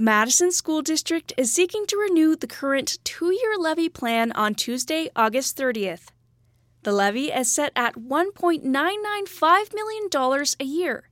The 0.00 0.04
Madison 0.04 0.50
School 0.50 0.80
District 0.80 1.30
is 1.36 1.52
seeking 1.52 1.84
to 1.84 1.98
renew 1.98 2.34
the 2.34 2.46
current 2.46 2.96
two 3.04 3.32
year 3.32 3.58
levy 3.58 3.90
plan 3.90 4.32
on 4.32 4.54
Tuesday, 4.54 5.10
August 5.14 5.58
30th. 5.58 6.06
The 6.84 6.92
levy 6.92 7.26
is 7.26 7.52
set 7.52 7.70
at 7.76 7.96
$1.995 7.96 9.74
million 9.74 10.46
a 10.58 10.64
year. 10.64 11.10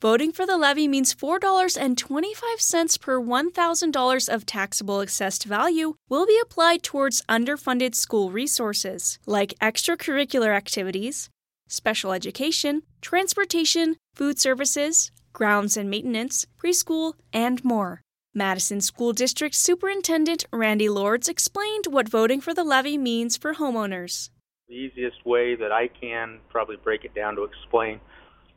Voting 0.00 0.30
for 0.30 0.46
the 0.46 0.56
levy 0.56 0.86
means 0.86 1.12
$4.25 1.12 3.00
per 3.00 3.20
$1,000 3.20 4.28
of 4.32 4.46
taxable 4.46 5.00
assessed 5.00 5.42
value 5.42 5.96
will 6.08 6.24
be 6.24 6.38
applied 6.40 6.84
towards 6.84 7.24
underfunded 7.28 7.96
school 7.96 8.30
resources, 8.30 9.18
like 9.26 9.58
extracurricular 9.60 10.56
activities, 10.56 11.30
special 11.66 12.12
education, 12.12 12.84
transportation, 13.00 13.96
food 14.14 14.38
services, 14.38 15.10
grounds 15.32 15.76
and 15.76 15.90
maintenance, 15.90 16.46
preschool, 16.62 17.14
and 17.32 17.64
more. 17.64 18.03
Madison 18.36 18.80
School 18.80 19.12
District 19.12 19.54
Superintendent 19.54 20.44
Randy 20.52 20.88
Lords 20.88 21.28
explained 21.28 21.86
what 21.88 22.08
voting 22.08 22.40
for 22.40 22.52
the 22.52 22.64
levy 22.64 22.98
means 22.98 23.36
for 23.36 23.54
homeowners. 23.54 24.30
The 24.68 24.74
easiest 24.74 25.24
way 25.24 25.54
that 25.54 25.70
I 25.70 25.86
can 25.86 26.40
probably 26.48 26.74
break 26.74 27.04
it 27.04 27.14
down 27.14 27.36
to 27.36 27.44
explain 27.44 28.00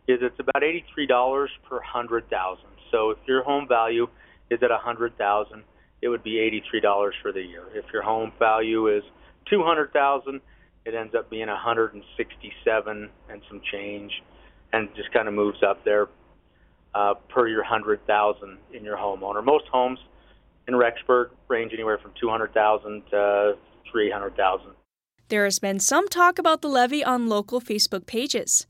is 0.07 0.17
it's 0.23 0.39
about 0.39 0.63
$83 0.63 1.47
per 1.69 1.75
100,000. 1.75 2.65
So 2.89 3.11
if 3.11 3.19
your 3.27 3.43
home 3.43 3.67
value 3.67 4.07
is 4.49 4.57
at 4.63 4.71
100,000, 4.71 5.63
it 6.01 6.07
would 6.07 6.23
be 6.23 6.63
$83 6.73 7.11
for 7.21 7.31
the 7.31 7.41
year. 7.41 7.65
If 7.75 7.85
your 7.93 8.01
home 8.01 8.31
value 8.39 8.87
is 8.87 9.03
200,000, 9.47 10.41
it 10.85 10.95
ends 10.95 11.13
up 11.13 11.29
being 11.29 11.49
167 11.49 13.09
and 13.29 13.41
some 13.47 13.61
change 13.71 14.11
and 14.73 14.89
just 14.95 15.13
kind 15.13 15.27
of 15.27 15.35
moves 15.35 15.61
up 15.61 15.85
there 15.85 16.07
uh, 16.97 17.13
per 17.29 17.47
your 17.47 17.61
100,000 17.61 18.57
in 18.73 18.83
your 18.83 18.97
homeowner. 18.97 19.43
Most 19.43 19.65
homes 19.67 19.99
in 20.67 20.73
Rexburg 20.73 21.29
range 21.47 21.71
anywhere 21.71 21.99
from 21.99 22.11
200,000 22.19 23.03
to 23.11 23.57
300,000. 23.91 24.71
There 25.29 25.45
has 25.45 25.59
been 25.59 25.79
some 25.79 26.07
talk 26.07 26.39
about 26.39 26.61
the 26.61 26.69
levy 26.69 27.03
on 27.03 27.27
local 27.27 27.61
Facebook 27.61 28.07
pages. 28.07 28.65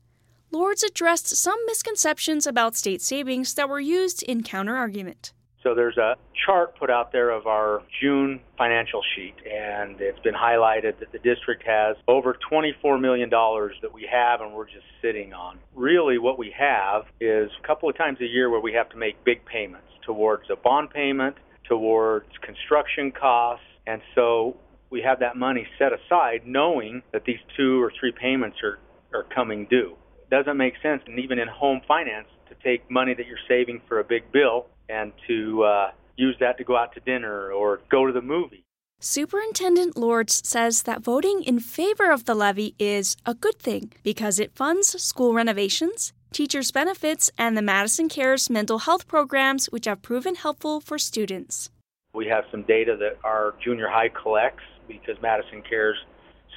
Lords 0.50 0.82
addressed 0.82 1.28
some 1.28 1.58
misconceptions 1.66 2.46
about 2.46 2.76
state 2.76 3.00
savings 3.00 3.54
that 3.54 3.68
were 3.68 3.80
used 3.80 4.22
in 4.22 4.42
counterargument. 4.42 5.32
So 5.62 5.74
there's 5.74 5.96
a 5.96 6.14
chart 6.46 6.78
put 6.78 6.88
out 6.88 7.10
there 7.10 7.30
of 7.30 7.46
our 7.46 7.82
June 8.00 8.40
financial 8.56 9.02
sheet, 9.14 9.34
and 9.44 10.00
it's 10.00 10.20
been 10.20 10.34
highlighted 10.34 11.00
that 11.00 11.10
the 11.10 11.18
district 11.18 11.64
has 11.66 11.96
over 12.06 12.36
$24 12.50 13.00
million 13.00 13.28
that 13.28 13.92
we 13.92 14.08
have 14.10 14.40
and 14.40 14.54
we're 14.54 14.66
just 14.66 14.86
sitting 15.02 15.32
on. 15.32 15.58
Really, 15.74 16.18
what 16.18 16.38
we 16.38 16.54
have 16.56 17.02
is 17.20 17.50
a 17.62 17.66
couple 17.66 17.88
of 17.88 17.96
times 17.96 18.18
a 18.20 18.26
year 18.26 18.50
where 18.50 18.60
we 18.60 18.72
have 18.74 18.88
to 18.90 18.96
make 18.96 19.24
big 19.24 19.44
payments 19.46 19.88
towards 20.06 20.44
a 20.50 20.56
bond 20.56 20.90
payment, 20.90 21.36
towards 21.68 22.26
construction 22.40 23.10
costs, 23.10 23.66
and 23.86 24.00
so 24.14 24.56
we 24.90 25.02
have 25.02 25.20
that 25.20 25.36
money 25.36 25.66
set 25.78 25.92
aside 25.92 26.42
knowing 26.46 27.02
that 27.12 27.24
these 27.24 27.40
two 27.56 27.82
or 27.82 27.92
three 27.98 28.12
payments 28.12 28.58
are, 28.62 28.78
are 29.12 29.24
coming 29.34 29.66
due 29.68 29.96
It 30.22 30.30
doesn't 30.30 30.56
make 30.56 30.74
sense, 30.82 31.02
and 31.06 31.18
even 31.18 31.38
in 31.38 31.48
home 31.48 31.80
finance, 31.86 32.28
to 32.48 32.54
take 32.64 32.90
money 32.90 33.12
that 33.14 33.26
you're 33.26 33.36
saving 33.48 33.82
for 33.88 33.98
a 33.98 34.04
big 34.04 34.30
bill 34.32 34.66
and 34.88 35.12
to 35.26 35.62
uh, 35.64 35.90
use 36.16 36.36
that 36.40 36.58
to 36.58 36.64
go 36.64 36.76
out 36.76 36.92
to 36.94 37.00
dinner 37.00 37.52
or 37.52 37.80
go 37.90 38.06
to 38.06 38.12
the 38.12 38.22
movie. 38.22 38.64
Superintendent 39.00 39.96
Lords 39.96 40.42
says 40.44 40.82
that 40.82 41.02
voting 41.02 41.44
in 41.44 41.60
favor 41.60 42.10
of 42.10 42.24
the 42.24 42.34
levy 42.34 42.74
is 42.80 43.16
a 43.24 43.32
good 43.32 43.58
thing 43.60 43.92
because 44.02 44.40
it 44.40 44.56
funds 44.56 45.00
school 45.00 45.32
renovations, 45.32 46.12
teachers' 46.32 46.72
benefits, 46.72 47.30
and 47.38 47.56
the 47.56 47.62
Madison 47.62 48.08
Cares 48.08 48.50
mental 48.50 48.80
health 48.80 49.06
programs, 49.06 49.66
which 49.66 49.84
have 49.84 50.02
proven 50.02 50.34
helpful 50.34 50.80
for 50.80 50.98
students. 50.98 51.70
We 52.12 52.26
have 52.26 52.44
some 52.50 52.62
data 52.62 52.96
that 52.98 53.18
our 53.22 53.54
junior 53.62 53.88
high 53.88 54.08
collects 54.08 54.64
because 54.88 55.16
Madison 55.22 55.62
Cares 55.62 55.98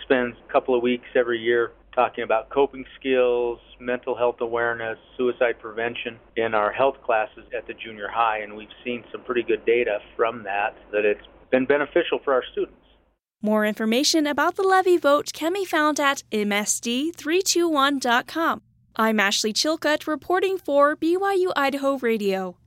spends 0.04 0.36
a 0.50 0.52
couple 0.52 0.74
of 0.74 0.82
weeks 0.82 1.06
every 1.16 1.40
year 1.40 1.74
talking 1.94 2.24
about 2.24 2.50
coping 2.50 2.86
skills, 3.00 3.60
mental 3.80 4.16
health 4.16 4.38
awareness, 4.40 4.98
suicide 5.18 5.60
prevention 5.60 6.18
in 6.38 6.54
our 6.54 6.72
health 6.72 6.96
classes 7.04 7.44
at 7.58 7.68
the 7.68 7.74
junior 7.74 8.08
high, 8.08 8.40
and 8.40 8.56
we've 8.56 8.70
seen 8.84 9.04
some 9.12 9.22
pretty 9.24 9.44
good 9.44 9.66
data 9.66 10.00
from 10.16 10.44
that 10.44 10.76
that 10.92 11.06
it's 11.06 11.26
been 11.52 11.66
beneficial 11.66 12.20
for 12.24 12.34
our 12.34 12.44
students. 12.52 12.78
More 13.42 13.66
information 13.66 14.28
about 14.28 14.56
the 14.56 14.64
levy 14.64 14.98
vote 14.98 15.32
can 15.34 15.54
be 15.54 15.66
found 15.66 16.00
at 16.00 16.24
msd321.com. 16.32 18.62
I'm 18.96 19.20
Ashley 19.20 19.54
Chilcutt 19.54 20.06
reporting 20.06 20.58
for 20.58 20.96
BYU 20.96 21.52
Idaho 21.56 21.98
Radio. 21.98 22.58